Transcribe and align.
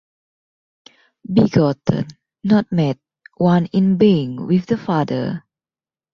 begotten, 1.31 2.07
not 2.43 2.71
made, 2.71 2.97
one 3.37 3.67
in 3.67 3.97
Being 3.97 4.47
with 4.47 4.65
the 4.65 4.75
Father. 4.79 5.43